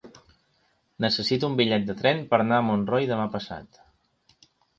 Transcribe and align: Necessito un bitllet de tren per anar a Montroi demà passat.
Necessito 1.05 1.49
un 1.51 1.57
bitllet 1.59 1.85
de 1.89 1.95
tren 1.99 2.23
per 2.33 2.41
anar 2.45 2.59
a 2.61 2.65
Montroi 2.71 3.11
demà 3.13 3.29
passat. 3.37 3.81